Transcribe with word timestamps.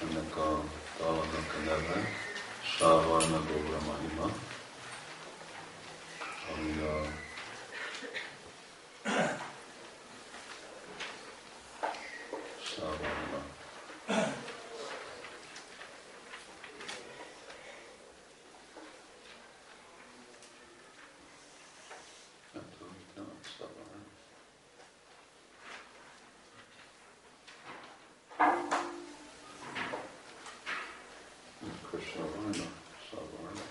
ennek 0.00 0.36
a 0.36 0.62
dalnak 0.98 1.54
a 1.54 1.58
neve, 1.64 2.08
Sávarna 2.78 3.42
Góra 3.46 3.78
Mahima, 3.86 4.34
ami 6.54 6.80
a 6.80 7.02
Sávarna. 12.62 13.44
Nem 22.52 22.64
tudom, 22.78 22.94
nem 23.14 23.26
Sávarna. 23.58 24.08
Krishna 31.90 32.22
Varna, 32.22 32.66
Savarna. 33.10 33.62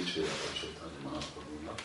Dicséret 0.00 0.30
a 0.30 0.58
Csaitanya 0.58 1.00
Mahaprabhunak. 1.02 1.80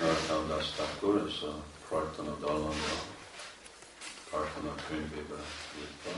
Nartam 0.00 0.48
Das 0.48 0.70
Thakur, 0.70 1.26
ez 1.26 1.42
a 1.42 1.64
Prartana 1.88 2.34
Dallamra, 2.34 2.96
Prartana 4.30 4.74
könyvébe 4.74 5.44
írta. 5.78 6.10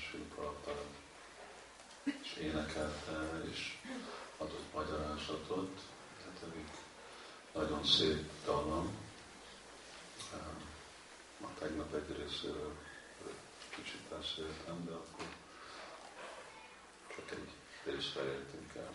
Sri 0.00 0.18
Prabhupada 0.18 0.84
és 2.22 2.36
énekelte, 2.40 3.42
és 3.52 3.78
adott 4.36 4.72
magyarázatot. 4.74 5.80
Tehát 6.18 6.42
elég 6.42 6.66
nagyon 7.54 7.84
szép 7.84 8.30
dallam. 8.44 8.96
Ma 11.40 11.48
tegnap 11.58 11.94
egy 11.94 12.16
részéről 12.16 12.76
kicsit 13.68 14.00
beszéltem, 14.00 14.84
de 14.84 14.92
akkor 14.92 15.39
csak 17.28 17.38
egy 17.38 17.48
részre 17.84 18.22
értünk 18.22 18.74
el. 18.76 18.94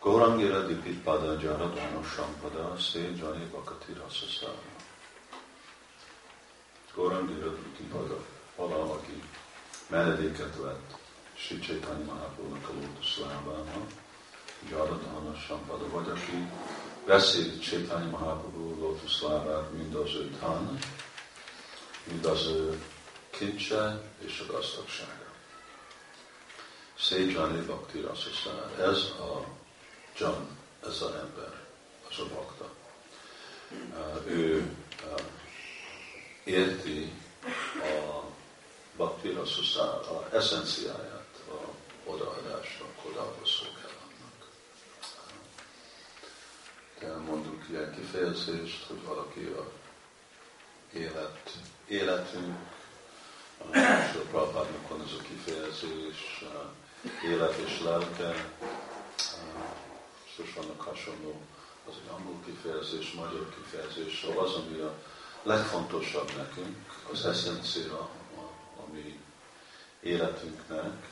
Gaurangira 0.00 0.66
dipit 0.66 1.02
pada 1.02 1.40
jaradana 1.40 2.02
sampada 2.02 2.76
se 2.76 2.98
jani 2.98 3.44
bakati 3.52 3.92
rasasára. 3.92 4.58
Gaurangira 6.94 7.50
dipit 7.50 7.88
pada, 7.90 8.24
valaki 8.56 9.22
menedéket 9.86 10.56
vett 10.56 10.98
Sri 11.34 11.58
Chaitanya 11.58 12.04
Mahaprabhu-nak 12.04 12.68
a 12.68 12.72
lótuszlábának, 12.72 13.90
Jaradana 14.70 15.34
Sampada, 15.36 15.88
vagy 15.88 16.08
aki 16.08 16.48
veszi 17.04 17.58
Chaitanya 17.58 18.10
Mahaprabhu 18.10 18.78
lótuszlábát, 18.80 19.72
mind 19.72 19.94
az 19.94 20.14
ő 20.14 20.36
tán, 20.40 20.78
mind 22.04 22.24
az 22.24 22.46
ő 22.46 22.82
kincse 23.30 24.10
és 24.18 24.44
a 24.48 24.52
gazdagsága. 24.52 25.21
Széjjani 27.02 27.60
Bhakti 27.60 28.00
Rasasana. 28.00 28.82
Ez 28.82 28.98
a 28.98 29.44
John, 30.16 30.42
ez 30.82 31.02
az 31.02 31.02
ember, 31.02 31.66
az 32.10 32.18
a 32.18 32.34
bakta. 32.34 32.70
Ő 34.26 34.76
érti 36.44 37.12
a 37.80 38.24
Bhakti 38.96 39.30
Rasasana, 39.30 40.10
a 40.10 40.28
eszenciáját, 40.32 41.42
a 41.48 41.68
odaadásnak, 42.10 43.04
odaadó 43.10 43.44
szolgálatnak. 43.44 44.48
De 46.98 47.16
mondunk 47.16 47.64
ilyen 47.70 47.94
kifejezést, 47.94 48.84
hogy 48.86 49.02
valaki 49.04 49.40
a 49.40 49.70
élet, 50.92 51.50
életünk, 51.86 52.58
és 53.74 54.14
a 54.14 54.26
Prabhádnak 54.30 54.88
van 54.88 55.02
ez 55.06 55.12
a 55.18 55.22
kifejezés, 55.22 56.44
élet 57.24 57.56
és 57.56 57.80
lelke, 57.80 58.48
és 60.36 60.52
vannak 60.54 60.80
hasonló, 60.80 61.40
az 61.88 61.94
egy 62.02 62.10
angol 62.10 62.40
kifejezés, 62.44 63.12
magyar 63.12 63.54
kifejezés, 63.54 64.20
szóval 64.20 64.44
az, 64.44 64.52
ami 64.54 64.78
a 64.78 64.92
legfontosabb 65.42 66.30
nekünk, 66.36 66.76
az 67.12 67.26
eszencia, 67.26 68.08
ami 68.86 69.20
életünknek, 70.00 71.10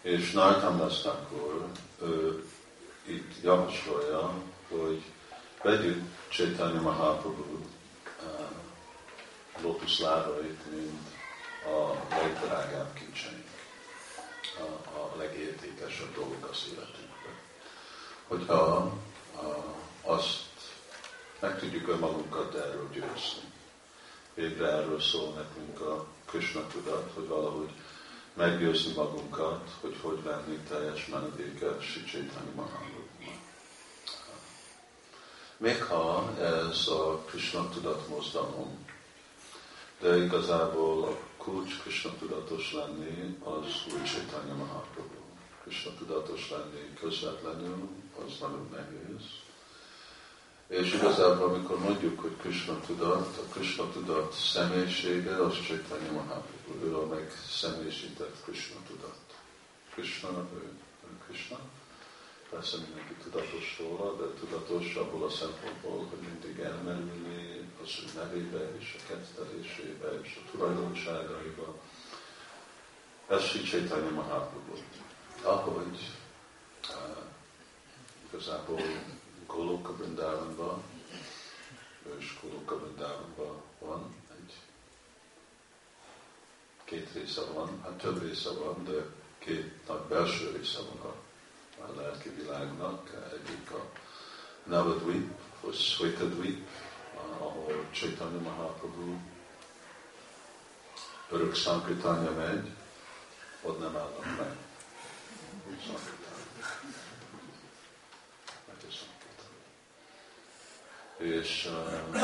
és 0.00 0.32
Nartam 0.32 0.76
Dastakor 0.76 1.66
itt 3.06 3.42
javasolja, 3.42 4.32
hogy 4.68 5.02
vegyük 5.62 6.02
Chaitanya 6.28 6.80
Mahaprabhu 6.80 7.52
uh, 7.52 7.62
lótuszlábait, 9.62 10.70
mint 10.70 11.08
a 11.64 12.14
legdrágább 12.14 12.92
kincseink, 12.94 13.45
a, 14.58 14.98
a 14.98 15.16
legértékesebb 15.16 16.14
dolgok 16.14 16.48
az 16.50 16.64
életünkben. 16.72 17.34
Hogyha 18.26 18.92
uh, 19.34 20.12
azt 20.14 20.44
meg 21.40 21.58
tudjuk 21.58 21.88
önmagunkat 21.88 22.54
erről 22.54 22.88
győzni. 22.92 23.52
Végre 24.34 24.66
erről 24.66 25.00
szól 25.00 25.32
nekünk 25.32 25.80
a 25.80 26.06
Krishna 26.24 26.66
tudat, 26.66 27.10
hogy 27.14 27.26
valahogy 27.26 27.70
meggyőzni 28.34 28.92
magunkat, 28.92 29.70
hogy 29.80 29.96
hogy 30.00 30.22
venni 30.22 30.56
teljes 30.68 31.06
menedéket 31.06 31.82
Sicsétani 31.82 32.50
Mahaprabhunak. 32.54 33.06
Még 35.56 35.82
ha 35.82 36.34
ez 36.40 36.88
a 36.88 37.22
Krishna 37.26 37.68
tudat 37.68 38.08
mozdalom, 38.08 38.86
de 40.00 40.16
igazából 40.16 41.18
a 41.35 41.35
kulcs 41.46 41.78
Krishna 41.82 42.10
tudatos 42.18 42.72
lenni 42.72 43.36
az 43.44 43.92
új 43.92 44.02
Chaitanya 44.02 44.54
Mahaprabhu. 44.54 45.22
Krishna 45.62 45.90
tudatos 45.98 46.50
lenni 46.50 46.94
közvetlenül, 47.00 47.88
az 48.24 48.32
nagyon 48.40 48.68
nehéz. 48.72 49.24
És 50.68 50.92
igazából, 50.92 51.48
amikor 51.48 51.78
mondjuk, 51.78 52.20
hogy 52.20 52.36
Krishna 52.36 52.80
tudat, 52.86 53.36
a 53.36 53.52
Krishna 53.52 53.90
tudat 53.90 54.32
személyisége, 54.32 55.34
az 55.44 55.54
Chaitanya 55.66 56.12
Mahaprabhu, 56.12 56.86
ő 56.86 56.96
a 56.96 57.06
megszemélyisített 57.06 58.36
Krishna 58.44 58.76
tudat. 58.88 59.20
Krishna, 59.92 60.28
ő, 60.54 60.70
ő 61.06 61.18
Krishna. 61.26 61.58
Persze 62.50 62.76
mindenki 62.76 63.14
tudatos 63.22 63.78
róla, 63.78 64.16
de 64.16 64.24
tudatos 64.40 64.94
abból 64.94 65.24
a 65.24 65.30
szempontból, 65.30 66.06
hogy 66.10 66.28
mindig 66.28 66.58
elmerülni 66.58 67.35
az 67.86 68.02
ő 68.02 68.18
nevébe 68.18 68.76
és 68.78 68.96
a 68.98 69.06
kettelésébe 69.08 70.20
és 70.22 70.40
a 70.44 70.50
tulajdonságaiba. 70.50 71.74
Ez 73.28 73.42
Sri 73.42 73.62
Chaitanya 73.62 74.10
Mahaprabhu. 74.10 74.76
Ahogy 75.42 75.98
uh, 76.88 77.16
igazából 78.28 78.80
Goloka 79.46 79.96
Vrindavanban, 79.96 80.82
és 82.18 82.38
Goloka 82.42 82.78
Vrindavanban 82.78 83.62
van 83.78 84.14
egy 84.38 84.52
két 86.84 87.08
része 87.12 87.44
van, 87.54 87.80
hát 87.82 87.92
több 87.92 88.22
része 88.22 88.50
van, 88.50 88.84
de 88.84 89.06
két 89.38 89.86
nagy 89.88 90.00
belső 90.00 90.56
része 90.56 90.78
van 90.78 91.12
a, 91.12 91.14
a 91.82 92.00
lelki 92.00 92.28
világnak. 92.28 93.10
Egyik 93.32 93.70
a 93.70 93.90
Navadvip, 94.64 95.30
vagy 95.60 95.74
Svetadvip, 95.74 96.66
ahol 97.56 97.86
Chaitanya 97.92 98.40
Mahaprabhu 98.40 99.16
örök 101.30 101.54
szankritanya 101.54 102.30
megy, 102.30 102.70
ott 103.62 103.80
nem 103.80 103.96
állnak 103.96 104.36
meg. 104.38 104.56
És 111.16 111.66
uh, 111.66 112.22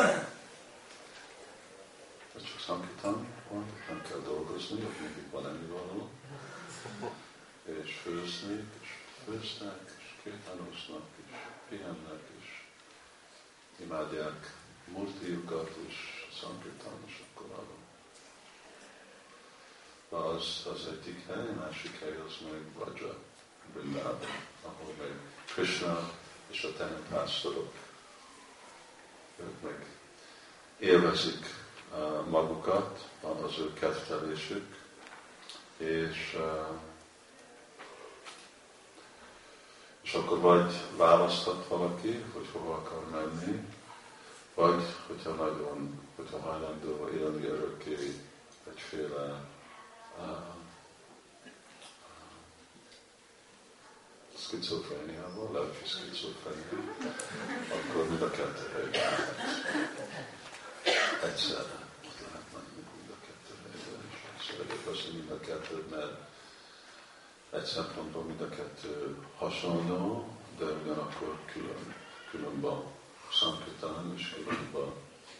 ez 2.36 2.42
csak 2.42 2.60
szankítani 2.66 3.26
van, 3.50 3.66
nem 3.88 4.02
kell 4.08 4.18
dolgozni, 4.18 4.84
ott 4.84 5.00
mindig 5.00 5.30
van 5.30 5.46
ennivaló. 5.46 6.10
És 7.64 7.94
főzni, 8.02 8.68
és 8.80 8.88
főznek, 9.24 9.90
és 9.98 10.04
kétánoznak, 10.22 11.06
és 11.16 11.36
pihennek, 11.68 12.22
és 12.40 12.64
imádják 13.76 14.61
murtiukat, 14.88 15.70
és 15.88 15.94
szankítani, 16.40 17.02
és 17.06 17.22
akkor 17.34 17.46
arra. 17.58 17.80
Az, 20.22 20.66
az 20.72 20.86
egyik 20.86 21.26
hely, 21.26 21.54
másik 21.54 22.00
hely 22.00 22.16
az 22.26 22.36
meg 22.50 22.60
Vajra, 22.78 23.18
Brindában, 23.72 24.30
ahol 24.62 24.94
meg 24.98 25.12
Krishna 25.44 26.10
és 26.46 26.62
a 26.62 26.72
tenepásztorok 26.76 27.72
ők 29.36 29.62
meg 29.62 29.86
élvezik 30.78 31.46
magukat, 32.28 33.08
az 33.20 33.58
ő 33.58 33.72
kedvelésük, 33.72 34.80
és, 35.76 36.36
uh, 36.38 36.68
és 40.02 40.12
És 40.12 40.18
akkor 40.18 40.38
vagy 40.38 40.74
választhat 40.96 41.66
valaki, 41.68 42.24
hogy 42.32 42.48
hova 42.52 42.74
akar 42.74 43.10
menni, 43.10 43.68
vagy 44.54 44.82
hogyha 45.06 45.30
nagyon, 45.30 46.00
hogyha 46.16 46.40
hajlandó 46.40 47.08
élni 47.08 47.46
örökké 47.46 48.20
egyféle 48.70 49.44
uh, 50.18 50.52
szkizofréniával, 54.36 55.52
lelki 55.52 55.88
szkizofrénia, 55.88 56.94
akkor 57.72 58.08
mind 58.08 58.22
a 58.22 58.30
kettő 58.30 58.68
helyben 58.72 59.02
egyszerre. 61.24 61.78
Lehet 62.20 62.46
menni 62.52 62.82
mind 62.96 63.10
a 63.10 63.24
kettő 63.26 63.54
helyben, 63.62 64.10
és 64.38 64.44
szeretek 64.46 64.86
azt, 64.92 65.04
hogy 65.04 65.14
mind 65.14 65.30
a 65.30 65.40
kettő, 65.40 65.84
mert 65.90 66.30
egy 67.50 67.64
szempontból 67.64 68.22
mind 68.22 68.40
a 68.40 68.48
kettő 68.48 69.16
hasonló, 69.36 70.28
de 70.58 70.64
ugyanakkor 70.64 71.38
külön, 71.52 71.94
különben 72.30 72.82
Sankirtan 73.32 74.14
és 74.16 74.34
különben 74.44 74.92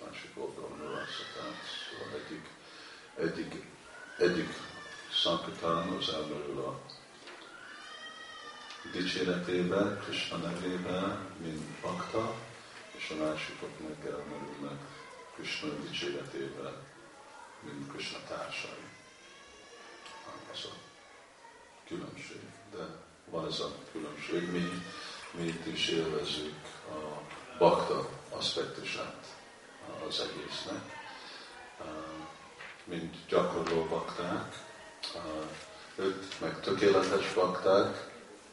másik 0.05 0.31
oldalon 0.35 0.79
Nurasatán. 0.79 1.53
Szóval 1.91 2.21
egyik, 2.21 2.49
egyik, 3.15 3.65
egyik 4.19 4.49
Sankirtan 5.11 5.89
az 5.89 6.09
elmerül 6.09 6.59
a 6.61 6.81
dicséretében, 8.93 10.01
Krishna 10.05 10.37
nevében, 10.37 11.29
mint 11.43 11.63
bakta, 11.81 12.35
és 12.93 13.11
a 13.11 13.25
másikok 13.25 13.81
meg 13.81 14.07
elmerülnek 14.07 14.81
Krishna 15.35 15.69
dicséretében, 15.69 16.75
mint 17.61 17.93
Krishna 17.93 18.19
társai. 18.29 18.85
Az 20.53 20.65
a 20.65 20.75
különbség. 21.87 22.41
De 22.71 22.87
van 23.31 23.47
ez 23.47 23.61
a 23.61 23.75
különbség. 23.93 24.51
Mi, 24.51 24.83
mi 25.31 25.43
itt 25.43 25.67
is 25.67 25.89
élvezzük 25.89 26.55
a 26.89 27.32
bakta 27.59 28.09
aspektusát 28.31 29.27
az 30.09 30.21
egésznek. 30.21 31.01
Mint 32.85 33.17
gyakorló 33.29 33.85
bakták, 33.85 34.55
ők 35.97 36.41
meg 36.41 36.61
tökéletes 36.61 37.35
bakták, 37.35 38.11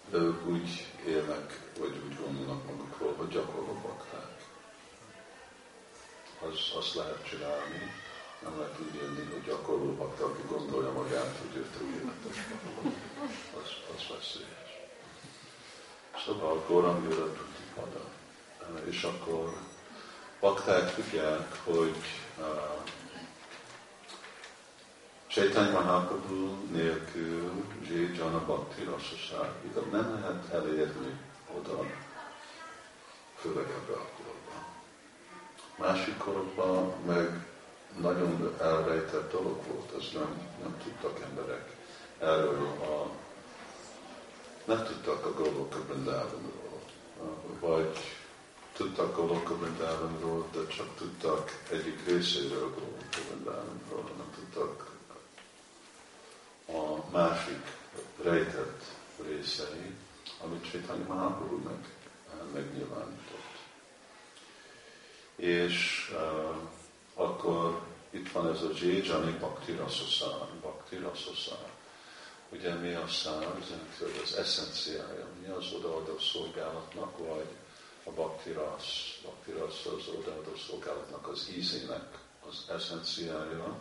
de 0.09 0.17
ők 0.17 0.45
úgy 0.47 0.87
élnek, 1.05 1.59
vagy 1.79 2.01
úgy 2.05 2.17
gondolnak 2.23 2.65
magukról, 2.65 3.13
hogy 3.17 3.27
gyakorló 3.27 3.79
bakták. 3.83 4.37
Az, 6.41 6.77
azt 6.77 6.95
lehet 6.95 7.27
csinálni, 7.29 7.91
nem 8.43 8.59
lehet 8.59 8.79
úgy 8.79 8.95
élni, 8.95 9.31
hogy 9.31 9.43
gyakorló 9.43 9.95
bakta, 9.95 10.25
aki 10.25 10.41
gondolja 10.49 10.91
magát, 10.91 11.37
hogy 11.41 11.57
ő 11.57 11.69
tökéletes 11.77 12.45
bakta. 12.49 12.97
Az, 13.59 13.95
az 13.95 14.07
veszélyes. 14.09 14.69
Szóval 16.25 16.63
Górangyőre 16.67 17.31
pada. 17.75 18.08
És 18.89 19.03
akkor 19.03 19.53
bakták 20.39 20.95
tudják, 20.95 21.55
hogy 21.63 21.95
uh, 22.39 22.45
Chaitanya 25.27 25.71
Mahaprabhu 25.71 26.45
nélkül 26.71 27.51
Jé 27.89 28.11
Jana 28.17 28.39
Bhakti 28.45 28.83
Rasaságidat 28.83 29.91
nem 29.91 30.19
lehet 30.21 30.53
elérni 30.53 31.19
oda, 31.57 31.85
főleg 33.35 33.65
ebbe 33.65 33.93
a 33.93 34.07
korban. 34.17 34.65
Másik 35.77 36.17
korokban 36.17 36.93
meg 37.05 37.45
nagyon 37.97 38.55
elrejtett 38.61 39.31
dolog 39.31 39.61
volt, 39.67 39.91
ez 39.97 40.05
nem, 40.13 40.49
nem 40.61 40.77
tudtak 40.83 41.19
emberek 41.29 41.75
erről 42.19 42.67
a 42.81 43.09
nem 44.65 44.83
tudtak 44.83 45.25
a 45.25 45.33
Goloka 45.33 45.79
Brindavanról, 45.87 46.81
vagy 47.59 47.97
tudtak 48.79 49.17
a 49.17 49.21
Goloka 49.21 49.57
Brindavanról, 49.57 50.47
de 50.51 50.67
csak 50.67 50.95
tudtak 50.97 51.65
egyik 51.71 52.05
részéről 52.05 52.69
Goloka 52.69 53.29
Brindavanról, 53.29 54.11
nem 54.17 54.31
tudtak 54.35 54.95
a 56.67 57.11
másik 57.11 57.61
rejtett 58.23 58.83
részei, 59.23 59.95
amit 60.43 60.69
Chaitanya 60.69 61.05
Mahaprabhu 61.07 61.57
meg, 61.57 61.93
megnyilvánított. 62.53 63.57
És 65.35 66.09
uh, 66.13 66.55
akkor 67.13 67.81
itt 68.09 68.31
van 68.31 68.49
ez 68.49 68.61
a 68.61 68.69
Jani 69.03 69.31
Bhakti 69.31 69.71
Rasasar, 69.71 70.47
Bhakti 70.61 70.95
Rasasar. 70.95 71.67
Ugye 72.49 72.73
mi 72.73 72.93
a 72.93 73.07
szár, 73.07 73.55
az 74.23 74.35
eszenciája, 74.35 75.27
mi 75.41 75.47
az 75.47 75.65
odaadó 75.73 76.19
szolgálatnak, 76.19 77.17
vagy 77.17 77.47
a 78.09 78.11
Bhakti 78.11 78.51
Ras 78.51 79.19
az 79.85 80.07
odaadó 80.17 80.55
szolgálatnak 80.67 81.27
az 81.27 81.49
ízének 81.57 82.19
az 82.49 82.75
eszenciája, 82.75 83.79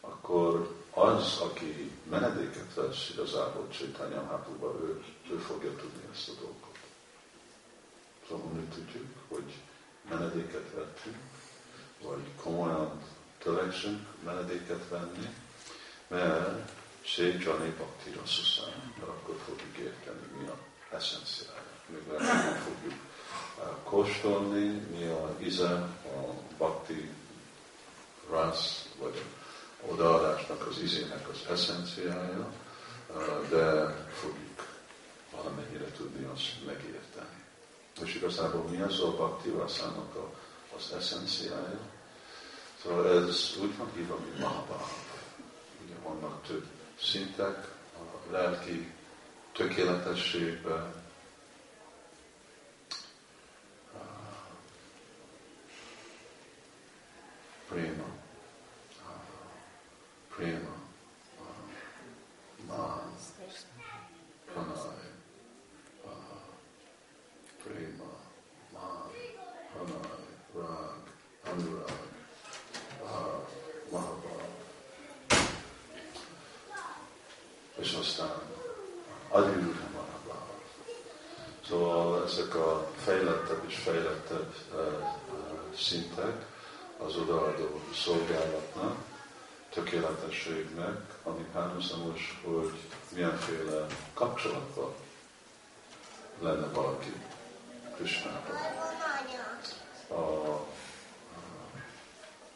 akkor 0.00 0.74
az, 0.90 1.38
aki 1.40 1.90
menedéket 2.10 2.74
vesz 2.74 3.10
igazából 3.12 3.68
Csaitanya 3.68 4.22
Mahaprabhuba, 4.22 4.78
ő, 4.80 5.04
ő 5.30 5.36
fogja 5.36 5.76
tudni 5.76 6.02
ezt 6.12 6.28
a 6.28 6.32
dolgot. 6.40 6.78
Szóval 8.28 8.52
mi 8.52 8.68
tudjuk, 8.74 9.06
hogy 9.28 9.52
menedéket 10.08 10.72
vettünk, 10.74 11.16
vagy 12.02 12.22
komolyan 12.42 13.02
törekszünk 13.38 14.06
menedéket 14.24 14.88
venni, 14.88 15.34
mert 16.08 16.70
Szép 17.06 17.42
Jani 17.42 17.68
Bhakti 17.68 18.10
Rasszaszán, 18.10 18.92
mert 18.98 19.08
akkor 19.08 19.36
fogjuk 19.44 19.76
érteni, 19.76 20.26
mi 20.38 20.46
a 20.46 20.56
eszenciája. 20.96 21.75
Még 21.86 22.02
nem 22.18 22.54
fogjuk 22.54 23.00
uh, 23.58 23.64
kóstolni, 23.84 24.68
mi 24.68 25.06
a 25.06 25.36
íze, 25.42 25.72
a 26.04 26.32
Bhakti 26.56 27.10
Rasz, 28.30 28.88
vagy 28.98 29.22
odaadásnak, 29.90 30.66
az 30.66 30.78
izének 30.78 31.28
az 31.28 31.50
eszenciája, 31.50 32.52
de 33.48 33.94
fogjuk 34.10 34.66
valamennyire 35.36 35.90
tudni 35.92 36.24
azt 36.34 36.64
megérteni. 36.66 37.44
És 38.04 38.14
igazából 38.14 38.62
mi 38.62 38.80
az 38.80 39.00
a 39.00 39.10
bhakti 39.10 39.48
vaszának 39.48 40.16
az 40.76 40.92
eszenciája? 40.96 41.80
Szóval 42.82 43.28
ez 43.28 43.56
úgy 43.62 43.76
van 43.76 43.90
hívva, 43.94 44.18
mint 44.24 44.38
Mahabharata. 44.38 45.18
Ugye 45.84 45.94
vannak 46.02 46.46
több 46.46 46.66
szintek 47.02 47.68
a 47.94 48.32
lelki 48.32 48.92
tökéletességben, 49.52 51.05
préma, 57.76 58.08
prema, 60.34 60.76
man, 62.68 63.12
pranay, 64.46 65.04
prema, 67.62 68.10
man, 68.72 69.10
pranay, 69.72 70.24
rag, 70.54 71.02
anurag, 71.44 72.08
mahabhav. 73.90 74.40
És 77.78 77.94
aztán 77.94 78.42
adjúra 79.28 79.88
mahabhav. 79.92 80.60
Szóval 81.68 82.24
ezek 82.24 82.54
a 82.54 82.90
fejlettebb 82.96 83.64
és 83.66 83.76
fejlettebb 83.78 84.54
uh, 84.72 85.74
szintek 85.74 86.54
az 86.98 87.16
odaadó 87.16 87.80
szolgálatnak, 87.94 88.96
tökéletességnek, 89.70 91.00
ami 91.22 91.46
párhuzamos, 91.52 92.40
hogy 92.44 92.72
milyenféle 93.14 93.86
kapcsolatban 94.14 94.94
lenne 96.40 96.66
valaki 96.66 97.12
Krisnával. 97.96 98.56
A 100.10 100.60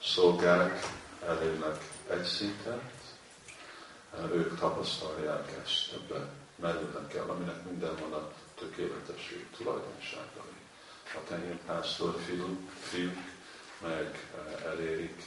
szolgák 0.03 0.87
elérnek 1.27 1.89
egy 2.11 2.25
szintet, 2.25 2.91
ők 4.33 4.59
tapasztalják 4.59 5.53
ezt, 5.65 5.93
ebbe 5.93 6.29
merülnek 6.57 7.15
el, 7.15 7.31
aminek 7.31 7.65
minden 7.65 7.97
van 7.97 8.13
a 8.13 8.33
tökéletesség 8.55 9.47
tulajdonságai. 9.57 10.59
A 11.15 11.29
tenyérpásztor 11.29 12.21
fiúk, 12.27 12.71
fiúk 12.71 13.19
meg 13.81 14.29
elérik 14.65 15.23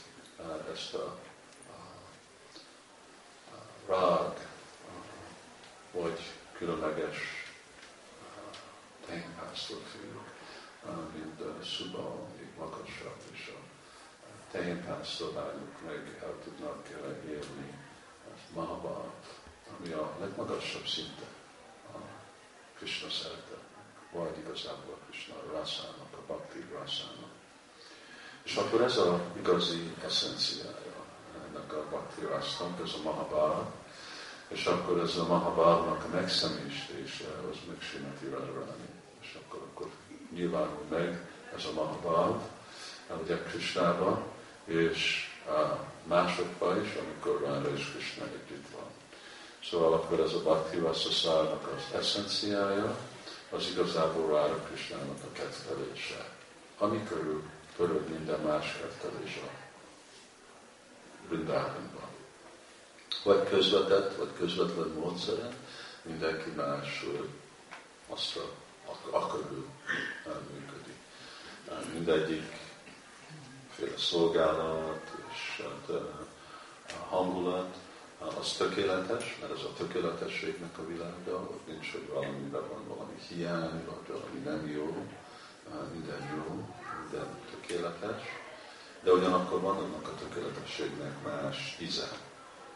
ezt 0.72 0.94
a 0.94 1.18
rág, 3.88 4.48
vagy 5.92 6.20
különleges 6.52 7.16
tehénpásztorfiúk, 9.06 10.32
mint 11.14 11.64
Szuba, 11.64 12.28
magasabb, 12.58 13.20
és 13.32 13.52
a 13.54 13.58
tehénpásztorlányok 14.50 15.84
meg 15.86 16.18
el 16.22 16.34
tudnak 16.44 16.88
élni 17.28 17.82
Mahabharat, 18.54 19.40
ami 19.78 19.92
a 19.92 20.16
legmagasabb 20.20 20.86
szinte 20.86 21.26
Krishna 22.76 23.10
szeretet, 23.10 23.64
vagy 24.12 24.38
igazából 24.38 24.94
a 24.94 25.04
Krishna 25.04 25.34
rászának, 25.52 26.12
a 26.12 26.22
bhakti 26.26 26.64
rászának. 26.72 27.33
És 28.54 28.60
akkor 28.60 28.80
ez 28.80 28.96
a 28.96 29.20
igazi 29.36 29.92
eszenciája 30.04 30.94
ennek 31.46 31.72
a 31.72 31.84
bhakti 31.90 32.20
rásznak, 32.30 32.80
ez 32.84 32.90
a 32.98 33.02
Mahabharata, 33.02 33.72
és 34.48 34.66
akkor 34.66 34.98
ez 34.98 35.16
a 35.16 35.26
Mahabharnak 35.26 36.04
a 36.04 36.14
megszemélyítése, 36.14 37.24
az 37.50 37.56
meg 37.68 37.76
Simati 37.80 38.26
Radharani. 38.30 38.88
És 39.22 39.38
akkor, 39.42 39.60
akkor 39.72 39.86
nyilvánul 40.34 40.84
meg 40.88 41.28
ez 41.56 41.64
a 41.64 41.72
Mahabharat, 41.72 42.42
ugye 43.22 43.42
Krishnában, 43.42 44.22
és 44.64 45.28
a 45.46 45.78
másokban 46.04 46.84
is, 46.84 46.94
amikor 46.94 47.40
Rára 47.40 47.74
és 47.74 47.90
Krishna 47.90 48.24
együtt 48.24 48.70
van. 48.72 48.88
Szóval 49.70 49.92
akkor 49.92 50.20
ez 50.20 50.32
a 50.32 50.42
Bhakti 50.42 50.78
Vasszaszárnak 50.78 51.72
az 51.76 51.98
eszenciája, 51.98 52.98
az 53.50 53.66
igazából 53.72 54.36
Rára 54.36 54.56
Krishnának 54.56 55.18
a 55.24 55.32
kettelése, 55.32 56.28
ami 56.78 57.04
körül 57.08 57.42
pörög 57.76 58.08
minden 58.08 58.40
más 58.40 58.76
kettelés 58.80 59.36
a 59.36 59.50
Brindában. 61.28 61.92
Vagy 63.24 63.48
közvetett, 63.48 64.16
vagy 64.16 64.30
közvetlen 64.36 64.88
módszeren, 64.88 65.54
mindenki 66.02 66.50
más 66.50 67.04
azt 68.08 68.38
akarul 69.10 69.66
működik. 70.52 70.96
Mindegyik 71.92 72.42
féle 73.70 73.96
szolgálat 73.98 75.10
és 75.32 75.62
hát, 75.62 75.96
a 77.00 77.04
hangulat, 77.08 77.76
az 78.18 78.52
tökéletes, 78.52 79.38
mert 79.40 79.52
ez 79.52 79.62
a 79.62 79.72
tökéletességnek 79.76 80.78
a 80.78 80.86
világa, 80.86 81.32
ott 81.32 81.66
nincs, 81.66 81.92
hogy 81.92 82.08
valamiben 82.12 82.68
van 82.68 82.88
valami 82.88 83.14
hiány, 83.28 83.84
vagy 83.84 84.16
valami 84.16 84.38
nem 84.44 84.70
jó, 84.70 85.06
minden 85.92 86.30
jó, 86.36 86.68
minden 87.14 87.38
tökéletes, 87.50 88.22
de 89.02 89.12
ugyanakkor 89.12 89.60
van 89.60 89.76
annak 89.76 90.08
a 90.08 90.14
tökéletességnek 90.14 91.22
más 91.24 91.76
íze 91.80 92.08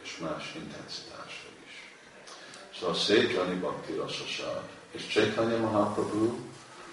és 0.03 0.19
más 0.19 0.55
intenzitása 0.55 1.49
is. 1.67 1.93
Szóval 2.79 2.95
szép 2.95 3.31
Jani 3.31 3.55
Bhakti 3.55 3.93
Rasasár. 3.93 4.63
És 4.91 5.07
Chaitanya 5.07 5.57
Mahaprabhu, 5.57 6.37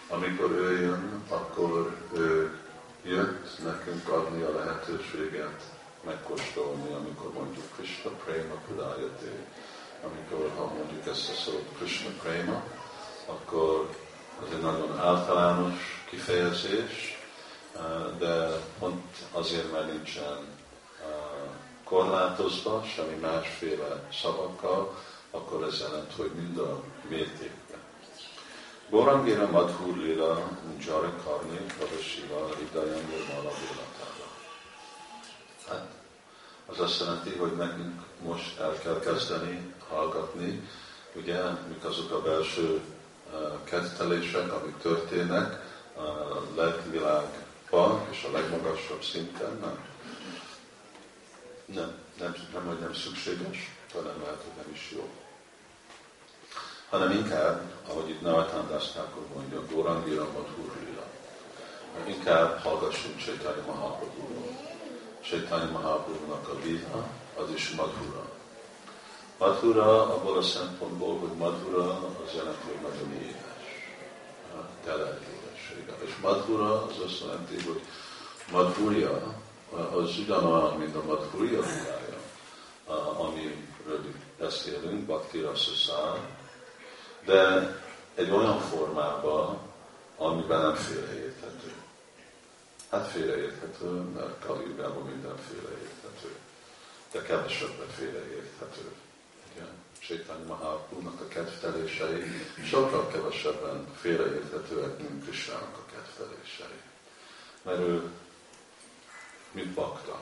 amikor 0.10 0.52
ő 0.52 0.82
jön, 0.82 1.24
akkor 1.30 1.96
ő 2.14 2.60
jött 3.04 3.64
nekünk 3.64 4.10
adni 4.10 4.42
a 4.42 4.56
lehetőséget 4.56 5.62
megkóstolni, 6.06 6.94
amikor 6.94 7.34
mondjuk 7.34 7.66
Krishna 7.76 8.10
Prema 8.10 8.56
Pudayate, 8.68 9.32
amikor 10.04 10.52
ha 10.58 10.66
mondjuk 10.66 11.08
ezt 11.08 11.30
a 11.30 11.34
szót 11.34 11.66
Krishna 11.78 12.10
Prema, 12.22 12.64
akkor 13.26 13.90
az 14.42 14.48
egy 14.56 14.62
nagyon 14.62 15.00
általános 15.00 16.06
kifejezés, 16.10 17.15
de 18.18 18.62
pont 18.80 19.04
azért, 19.32 19.72
mert 19.72 19.92
nincsen 19.92 20.38
korlátozva, 21.84 22.84
semmi 22.96 23.16
másféle 23.16 24.10
szavakkal, 24.22 24.96
akkor 25.32 25.64
ez 25.64 25.80
jelent, 25.80 26.14
hogy 26.16 26.32
mind 26.36 26.58
a 26.58 26.82
mértékben. 27.08 27.80
Gorangira 28.90 29.50
Madhur 29.52 29.98
Lila 29.98 30.50
Jari 30.86 31.12
Karni 31.24 31.66
Kadasiva 31.80 32.50
Hidayam 32.58 33.02
Nirmala 33.10 33.52
Hát, 35.68 35.88
az 36.66 36.80
azt 36.80 37.00
jelenti, 37.00 37.30
hogy 37.30 37.56
nekünk 37.56 38.02
most 38.22 38.60
el 38.60 38.78
kell 38.78 39.00
kezdeni 39.00 39.74
hallgatni, 39.90 40.70
ugye, 41.16 41.42
mik 41.68 41.84
azok 41.84 42.12
a 42.12 42.22
belső 42.22 42.82
kettelések, 43.64 44.54
amik 44.54 44.78
történnek 44.78 45.74
a 45.98 46.56
lelkvilágban 47.72 48.08
és 48.12 48.24
a 48.24 48.32
legmagasabb 48.32 49.04
szinten, 49.04 49.58
nem? 49.62 49.86
Nem, 51.66 51.94
nem, 52.20 52.36
nem, 52.54 52.66
hogy 52.68 52.80
nem 52.80 52.94
szükséges, 52.94 53.72
hanem 53.94 54.22
lehet, 54.22 54.42
hogy 54.42 54.64
nem 54.64 54.74
is 54.74 54.92
jó. 54.96 55.10
Hanem 56.90 57.12
inkább, 57.12 57.62
ahogy 57.88 58.10
itt 58.10 58.22
Navatán 58.22 58.68
Dasztákor 58.68 59.24
mondja, 59.34 59.66
Gorangira 59.66 60.28
Madhurila. 60.34 61.04
Inkább 62.06 62.60
hallgassunk 62.60 63.18
Csaitanya 63.18 63.66
Mahaprabhu-ról. 63.66 64.58
Csaitanya 65.22 65.72
Mahaprabhu-nak 65.72 66.48
a 66.48 66.56
lila, 66.64 67.08
az 67.36 67.50
is 67.54 67.70
Madhura. 67.70 68.30
Madhura 69.38 70.16
abból 70.16 70.38
a 70.38 70.42
szempontból, 70.42 71.20
hogy 71.20 71.38
Madhura 71.38 71.90
az 72.26 72.34
jelenti, 72.36 72.68
hogy 72.68 72.82
nagyon 72.82 73.14
édes. 73.14 73.55
Tele 74.84 75.20
édessége. 75.20 75.94
És 76.06 76.16
Madhura 76.22 76.84
az 76.84 77.00
azt 77.06 77.22
jelenti, 77.22 77.64
hogy 77.64 77.82
Madhurya 78.52 79.44
az 79.92 80.18
ugyanolyan, 80.18 80.78
mint 80.78 80.96
a 80.96 81.04
Madhurya 81.04 81.60
ligája, 81.60 82.20
amiről 83.18 84.14
beszélünk, 84.40 85.06
Bhakti 85.06 85.40
Rasasar, 85.40 86.20
de 87.26 87.70
egy 88.16 88.32
olyan 88.32 88.60
formában, 88.60 89.58
amiben 90.18 90.62
nem 90.62 90.76
félreérthető. 90.76 91.74
Hát 92.92 93.08
félreérthető, 93.08 93.90
mert 93.90 94.46
Kaliugában 94.46 95.06
minden 95.06 95.36
félreérthető, 95.50 96.36
de 97.12 97.22
kevesebbet 97.22 97.92
félreérthető. 97.98 98.92
Sétány 100.08 100.46
Mahápúnak 100.48 101.22
a 101.22 101.28
kedvtelései 101.28 102.24
sokkal 102.66 103.08
kevesebben 103.08 103.88
félreérthetőek, 103.96 104.98
mint 104.98 105.24
Krisnának 105.24 105.78
a 105.78 105.92
kedvtelései. 105.92 106.80
Mert 107.62 107.80
ő 107.80 108.10
mint 109.52 109.74
bakta. 109.74 110.20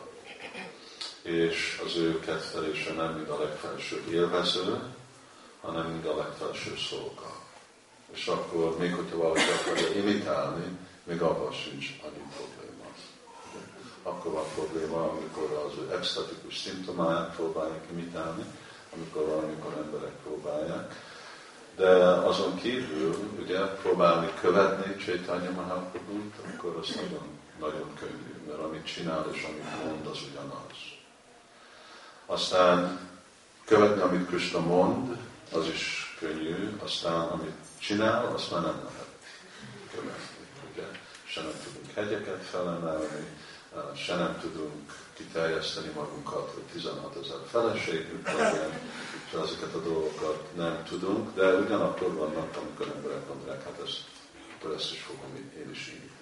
És 1.22 1.82
az 1.86 1.96
ő 1.96 2.20
kedvelése 2.20 2.94
nem 2.94 3.14
mind 3.14 3.30
a 3.30 3.40
legfelsőbb 3.40 4.08
élvező, 4.08 4.80
hanem 5.62 5.92
mind 5.92 6.06
a 6.06 6.16
legfelsőbb 6.16 6.78
szolga. 6.78 7.42
És 8.12 8.28
akkor 8.28 8.78
még 8.78 8.94
hogyha 8.94 9.18
valaki 9.18 9.50
akarja 9.62 9.88
imitálni, 9.88 10.78
még 11.04 11.22
abban 11.22 11.52
sincs 11.52 11.86
annyi 12.04 12.24
probléma. 12.36 12.86
Akkor 14.04 14.32
van 14.32 14.46
probléma, 14.56 15.10
amikor 15.10 15.66
az 15.68 15.78
ő 15.78 15.96
extatikus 15.96 16.58
szimptomáját 16.58 17.36
próbálják 17.36 17.84
imitálni, 17.92 18.44
amikor 18.96 19.26
valamikor 19.26 19.74
emberek 19.84 20.14
próbálják. 20.24 20.96
De 21.76 21.90
azon 22.08 22.56
kívül, 22.56 23.16
ugye, 23.42 23.60
próbálni 23.60 24.30
követni 24.42 24.96
Csaitanya 24.96 25.52
Mahaprabhu-t, 25.52 26.34
akkor 26.54 26.78
az 26.82 26.96
nagyon, 26.96 27.28
nagyon 27.60 27.94
könnyű, 28.00 28.48
mert 28.48 28.60
amit 28.60 28.86
csinál 28.86 29.28
és 29.32 29.44
amit 29.44 29.86
mond, 29.86 30.06
az 30.06 30.20
ugyanaz. 30.32 30.78
Aztán 32.26 33.00
követni, 33.66 34.02
amit 34.02 34.28
Krishna 34.28 34.60
mond, 34.60 35.18
az 35.54 35.68
is 35.68 36.16
könnyű, 36.20 36.78
aztán 36.84 37.28
amit 37.28 37.56
csinál, 37.80 38.26
azt 38.26 38.52
már 38.52 38.62
nem 38.62 38.82
lehet 38.84 39.18
követni. 39.96 40.48
Ugye? 40.74 40.88
Se 41.24 41.42
nem 41.42 41.54
tudunk 41.64 41.94
hegyeket 41.96 42.44
felemelni, 42.44 43.28
se 43.96 44.16
nem 44.16 44.40
tudunk 44.42 44.94
kiterjeszteni 45.14 45.92
magunkat, 45.96 46.52
hogy 46.54 46.64
16 46.64 47.18
ezer 47.24 47.38
feleségünk 47.48 48.28
legyen, 48.28 48.72
és 49.26 49.40
ezeket 49.44 49.74
a 49.74 49.82
dolgokat 49.82 50.56
nem 50.56 50.84
tudunk, 50.84 51.36
de 51.36 51.54
ugyanakkor 51.54 52.14
vannak, 52.14 52.58
amikor 52.58 52.96
emberek 52.96 53.28
mondják, 53.28 53.64
hát 53.64 53.82
ezt, 53.86 54.02
akkor 54.58 54.76
ezt 54.76 54.92
is 54.92 55.00
fogom 55.00 55.36
én 55.36 55.70
is 55.72 55.88
imitálni. 55.88 56.14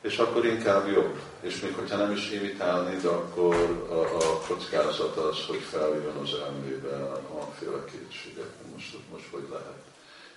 És 0.00 0.18
akkor 0.18 0.44
inkább 0.44 0.88
jobb. 0.88 1.20
És 1.40 1.60
még 1.60 1.74
hogyha 1.74 1.96
nem 1.96 2.12
is 2.12 2.30
imitálni, 2.30 2.96
de 2.96 3.08
akkor 3.08 3.54
a, 3.88 4.16
a 4.16 4.40
kockázat 4.46 5.16
az, 5.16 5.46
hogy 5.46 5.60
feljön 5.60 6.16
az 6.16 6.34
elmébe 6.34 6.96
a 7.12 7.84
kétségek. 7.84 8.50
Most, 8.72 8.96
most 9.12 9.28
hogy 9.30 9.46
lehet? 9.50 9.82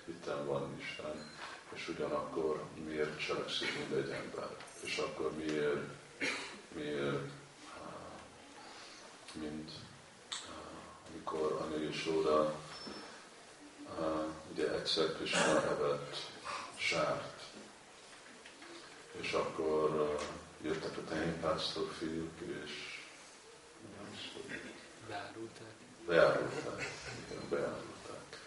Itten 0.04 0.46
van 0.46 0.78
Isten. 0.80 1.36
És 1.74 1.88
ugyanakkor 1.88 2.62
miért 2.86 3.26
cselekszik 3.26 3.68
mindegy 3.78 4.10
ember? 4.10 4.48
És 4.84 4.98
akkor 4.98 5.30
miért, 5.36 5.82
miért 6.78 7.36
mint 9.32 9.70
amikor 11.10 11.52
Anya 11.60 11.90
oda, 12.18 12.54
ugye 14.52 14.72
egyszer 14.72 15.12
Krishna 15.12 15.62
evett 15.62 16.16
sárt, 16.76 17.42
és 19.20 19.32
akkor 19.32 19.90
uh, 19.90 20.20
jöttek 20.62 20.96
a 20.96 21.04
tehénpásztor 21.08 21.92
fiúk, 21.98 22.40
és 22.64 23.00
beárulták. 25.08 25.74
Beárulták. 26.06 26.90
Igen, 27.26 27.48
beárulták. 27.48 28.40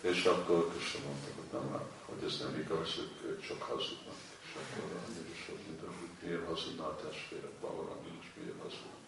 És 0.00 0.24
akkor 0.24 0.70
Krishna 0.70 1.00
mondta, 1.06 1.28
hogy 1.34 1.60
nem, 1.60 1.82
hogy 2.04 2.24
ez 2.24 2.38
nem 2.38 2.60
igaz, 2.60 2.94
hogy 2.94 3.10
ők 3.24 3.46
csak 3.46 3.62
hazudnak. 3.62 4.14
És 4.42 4.50
akkor 4.54 4.90
mondta, 4.92 5.98
hogy 5.98 6.08
miért 6.22 6.46
hazudna 6.46 6.86
a 6.86 6.96
testvérek, 6.96 7.52
Balarang 7.60 8.06
is 8.20 8.32
miért 8.36 8.62
hazudnak. 8.62 9.00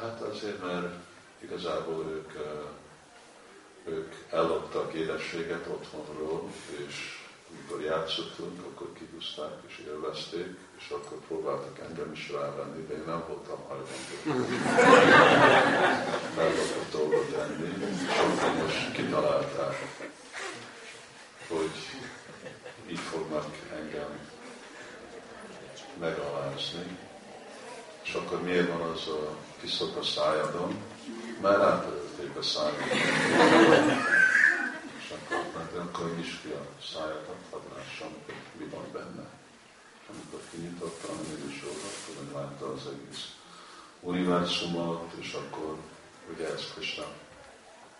Hát 0.00 0.20
azért, 0.20 0.62
mert 0.62 0.94
igazából 1.40 2.04
ők 2.04 2.32
ők 3.84 4.14
elloptak 4.30 4.92
édességet 4.92 5.66
otthonról, 5.66 6.50
és 6.86 7.18
amikor 7.50 7.84
játszottunk, 7.84 8.60
akkor 8.64 8.92
kihúzták 8.92 9.52
és 9.66 9.82
élvezték, 9.86 10.58
és 10.78 10.90
akkor 10.90 11.18
próbáltak 11.26 11.78
engem 11.88 12.12
is 12.12 12.30
rávenni, 12.30 12.86
de 12.86 12.94
én 12.94 13.02
nem 13.06 13.24
voltam 13.28 13.58
hajlandó. 13.68 14.54
Ellopott 16.42 16.90
dolgot 16.92 17.30
tenni, 17.30 17.68
és 17.90 18.18
akkor 18.18 18.62
most 18.62 18.92
kitalálták, 18.92 19.76
hogy 21.48 21.70
így 22.90 22.98
fognak 22.98 23.46
engem 23.72 24.28
megalázni. 25.98 26.98
És 28.10 28.16
akkor 28.16 28.42
miért 28.42 28.68
van 28.68 28.80
az 28.80 29.08
a 29.08 29.36
piszok 29.60 29.96
a 29.96 30.02
szájadon? 30.02 30.82
Mert 31.40 31.62
átölték 31.62 32.36
a 32.36 32.42
szájadon. 32.42 32.88
És 34.98 35.14
akkor, 35.14 35.44
mert 35.56 35.76
akkor 35.76 36.14
is 36.20 36.38
ki 36.42 36.48
a 36.48 36.82
szájadat, 36.92 37.40
hadd 37.50 37.60
lássam, 37.76 38.08
mi 38.58 38.64
van 38.64 38.84
benne. 38.92 39.28
És 40.00 40.06
amikor 40.08 40.40
kinyitottam 40.50 41.16
a 41.16 41.44
műsort, 41.44 41.74
akkor 41.74 42.40
látta 42.40 42.72
az 42.72 42.80
egész 42.86 43.24
univerzumot, 44.00 45.12
és 45.20 45.32
akkor 45.32 45.76
ugye 46.34 46.52
ezt 46.52 46.74
Krishna 46.74 47.04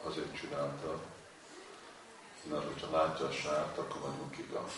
azért 0.05 0.37
csinálta, 0.41 1.01
mert 2.51 2.65
hogyha 2.65 2.97
látja 2.97 3.27
a 3.27 3.31
sárt, 3.31 3.79
akkor 3.79 4.01
vagyunk 4.01 4.39
igazán. 4.39 4.69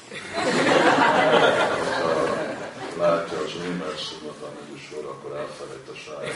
Ha 2.97 3.07
látja 3.07 3.39
az 3.39 3.55
univerzumot, 3.55 4.43
amit 4.43 4.75
is 4.75 4.89
sor, 4.91 5.05
akkor 5.05 5.37
elfelejt 5.37 5.89
a 5.89 5.95
sárt. 5.95 6.33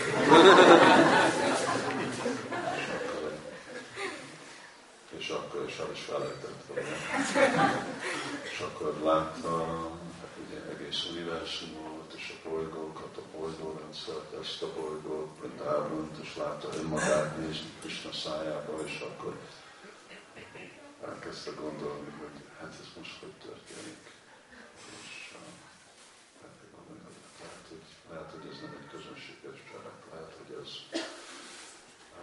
és 5.18 5.28
akkor 5.28 5.64
is 5.68 5.76
el 5.78 5.90
is 5.92 6.00
felejtett 6.00 6.62
volna. 6.66 6.96
És 8.42 8.58
akkor 8.58 8.94
láttam, 9.04 9.98
hát 10.20 10.34
ugye 10.46 10.58
egész 10.74 11.06
univerzumot, 11.10 12.12
és 12.16 12.34
a 12.34 12.48
bolygókat, 12.48 13.16
a 13.16 13.38
bolygórendszert, 13.38 14.32
ezt 14.42 14.62
a 14.62 14.72
bolygót, 14.80 15.28
Brindávont, 15.40 16.16
és 16.22 16.36
látta 16.36 16.68
önmagát 16.76 17.36
nézni 17.38 17.70
Krishna 17.80 18.12
szájába, 18.12 18.72
és 18.86 19.04
akkor 19.08 19.34
elkezdte 21.26 21.50
gondolni, 21.60 22.10
hogy 22.20 22.38
hát 22.60 22.74
ez 22.82 22.90
most 22.96 23.18
hogy 23.20 23.36
történik. 23.46 24.04
És 25.02 25.34
hát 26.42 26.58
gondolni, 26.74 27.02
hogy 27.08 27.20
lehet, 27.42 27.66
hogy, 27.68 27.86
lehet, 28.10 28.30
hogy 28.34 28.46
ez 28.52 28.60
nem 28.60 28.74
egy 28.80 28.90
közönséges 28.94 29.58
család, 29.70 30.00
lehet, 30.12 30.32
hogy 30.40 30.50
ez, 30.62 30.70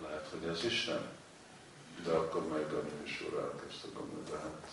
lehet, 0.06 0.28
hogy 0.34 0.46
ez 0.50 0.64
Isten. 0.64 1.04
De 2.04 2.12
akkor 2.12 2.48
majd 2.48 2.72
a 2.74 2.82
műsor 3.00 3.34
elkezdte 3.46 3.88
gondolni, 3.94 4.30
de 4.30 4.38
hát 4.38 4.68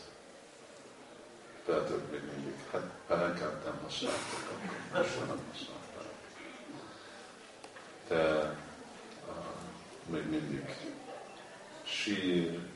tehát 1.64 2.10
még 2.10 2.22
mindig, 2.32 2.54
hát 2.72 2.90
pelenkát 3.06 3.64
nem 3.64 3.78
használtak, 3.82 4.42
akkor 4.50 5.00
most 5.00 5.26
nem 5.26 5.42
használták. 5.52 6.12
De 8.08 8.22
uh, 9.28 9.54
még 10.06 10.24
mindig 10.30 10.64
sír, 11.82 12.69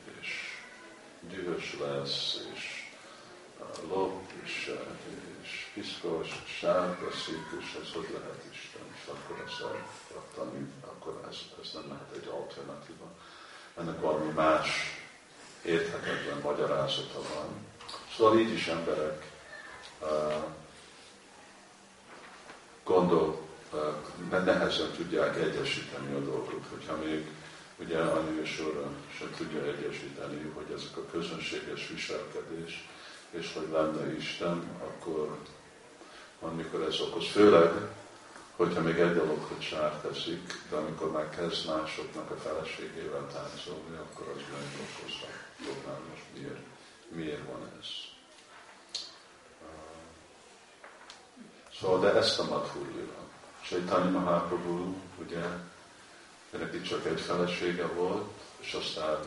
dühös 1.29 1.77
lesz, 1.79 2.47
és 2.53 2.89
lop, 3.89 4.31
és, 4.43 4.71
és 5.41 5.67
piszkos, 5.73 6.43
sárga, 6.59 7.11
szűkös, 7.11 7.77
ez 7.83 7.93
hogy 7.93 8.09
lehet 8.19 8.43
Isten, 8.51 8.81
és 8.93 9.07
akkor 9.07 9.43
ezt 9.47 9.61
elraktani, 9.61 10.67
akkor 10.81 11.27
ez, 11.29 11.37
ez 11.63 11.69
nem 11.73 11.87
lehet 11.89 12.15
egy 12.15 12.27
alternatíva. 12.27 13.11
Ennek 13.77 14.01
valami 14.01 14.31
más 14.31 14.69
érthetetlen 15.65 16.39
magyarázata 16.43 17.21
van. 17.33 17.65
Szóval 18.15 18.39
így 18.39 18.53
is 18.53 18.67
emberek 18.67 19.33
gondol, 22.83 23.39
uh, 23.71 24.43
nehezen 24.43 24.91
tudják 24.91 25.37
egyesíteni 25.37 26.15
a 26.15 26.19
dolgot, 26.19 26.65
hogyha 26.69 26.97
még 26.97 27.27
ugye 27.79 27.99
anyősora 27.99 28.89
sem 29.17 29.33
tudja 29.37 29.63
egyesíteni, 29.63 30.51
hogy 30.53 30.71
ezek 30.75 30.97
a 30.97 31.05
közönséges 31.11 31.87
viselkedés, 31.87 32.89
és 33.29 33.53
hogy 33.53 33.69
lenne 33.71 34.15
Isten, 34.15 34.63
akkor 34.83 35.37
amikor 36.41 36.81
ez 36.81 36.99
okoz, 36.99 37.27
főleg, 37.27 37.71
hogyha 38.55 38.81
még 38.81 38.97
egy 38.97 39.21
hogy 39.47 39.61
sár 39.61 40.01
teszik, 40.01 40.53
de 40.69 40.75
amikor 40.75 41.11
már 41.11 41.29
kezd 41.29 41.67
másoknak 41.67 42.31
a 42.31 42.35
feleségével 42.35 43.27
táncolni, 43.33 43.97
akkor 43.97 44.27
az 44.35 44.41
meg 44.51 44.87
okozza. 44.87 45.27
Tudnám 45.57 46.01
most 46.09 46.23
miért, 46.33 46.65
miért 47.07 47.45
van 47.51 47.71
ez. 47.79 47.87
Szóval, 51.79 51.99
de 51.99 52.13
ezt 52.13 52.39
a 52.39 52.43
Madhurlila. 52.43 53.23
Chaitanya 53.63 54.19
Mahaprabhu, 54.19 54.93
ugye, 55.21 55.43
neki 56.57 56.81
csak 56.81 57.05
egy 57.05 57.21
felesége 57.21 57.85
volt, 57.85 58.31
és 58.59 58.73
aztán 58.73 59.17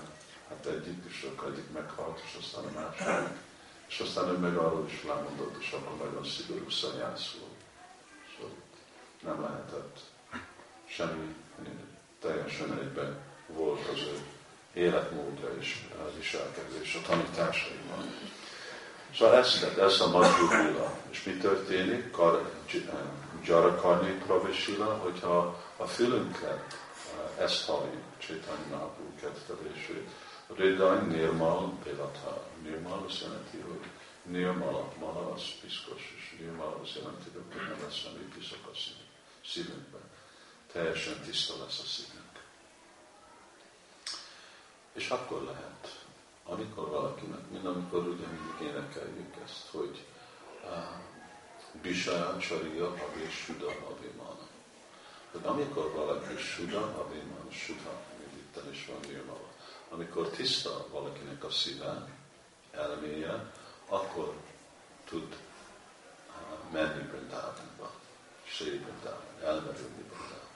hát 0.49 0.67
egyik, 0.67 1.05
és 1.09 1.29
akkor 1.31 1.53
egyik 1.53 1.73
meghalt, 1.73 2.21
és 2.25 2.37
aztán 2.41 2.64
a 2.64 2.81
másik. 2.81 3.37
És 3.88 4.01
aztán 4.01 4.29
ő 4.29 4.37
meg 4.37 4.57
arról 4.57 4.87
is 4.87 5.05
lemondott, 5.05 5.62
és 5.62 5.71
akkor 5.71 6.07
nagyon 6.07 6.25
szigorú 6.25 6.71
szanyász 6.71 7.37
volt. 7.41 7.61
Szóval 8.37 8.55
nem 9.23 9.41
lehetett 9.41 9.99
semmi, 10.87 11.35
teljesen 12.21 12.79
egyben 12.79 13.17
volt 13.47 13.88
az 13.88 14.01
ő 14.01 14.21
életmódja 14.73 15.49
és 15.59 15.85
viselkedés 16.17 16.95
a 16.95 17.09
tanításaiban. 17.09 18.14
Szóval 19.17 19.37
ezt, 19.37 19.62
ez 19.79 20.01
a 20.01 20.09
Madhurila. 20.09 20.99
És 21.11 21.23
mi 21.23 21.33
történik? 21.33 22.11
Kar, 22.11 22.51
Jarakarni 23.45 24.11
Pravesila, 24.11 25.01
hogyha 25.03 25.62
a 25.77 25.87
fülünket 25.87 26.88
ezt 27.38 27.64
halljuk 27.66 28.03
Csétányi 28.18 28.66
Mahaprabhu 28.70 29.14
kedvelését. 29.20 30.11
Rédány 30.57 31.07
Nirmal 31.07 31.79
Bélatha. 31.85 32.46
Nirmal 32.62 33.05
azt 33.09 33.20
jelenti, 33.20 33.59
hogy 33.61 33.87
Nirmal, 34.22 34.92
Mala 34.98 35.33
az 35.33 35.42
piszkos, 35.61 36.14
és 36.16 36.38
Nirmal 36.38 36.81
azt 36.83 36.94
jelenti, 36.94 37.31
hogy 37.33 37.62
nem 37.68 37.83
lesz 37.83 37.94
semmi 37.94 38.29
piszok 38.35 38.66
a 38.72 38.77
szívünkben. 39.44 40.01
Teljesen 40.72 41.20
tiszta 41.20 41.55
lesz 41.64 41.81
a 41.81 41.87
szívünk. 41.87 42.42
És 44.92 45.09
akkor 45.09 45.42
lehet, 45.42 46.05
amikor 46.44 46.88
valakinek, 46.88 47.51
mint 47.51 47.66
amikor 47.66 48.07
ugye 48.07 48.27
mindig 48.27 48.68
énekeljük 48.68 49.35
ezt, 49.44 49.66
hogy 49.70 50.05
uh, 50.64 51.81
Bisaya 51.83 52.38
Csariya 52.38 52.87
Avé 52.87 53.29
Suda 53.31 53.66
Avimana. 53.66 54.46
Tehát 55.33 55.47
amikor 55.47 55.93
valaki 55.93 56.37
Suda 56.37 56.81
Avimana, 56.81 57.51
Suda, 57.51 58.01
itt 58.37 58.73
is 58.73 58.87
van 58.87 59.11
írva, 59.11 59.41
amikor 59.91 60.29
tiszta 60.29 60.87
valakinek 60.91 61.45
a 61.45 61.51
szíve, 61.51 62.09
elméje, 62.71 63.53
akkor 63.88 64.35
tud 65.05 65.23
uh, 65.33 66.73
menni 66.73 67.03
Brindávonba, 67.03 67.91
Sri 68.45 68.71
Brindávon, 68.71 69.43
elmerülni 69.43 70.03
Brindávonba. 70.03 70.48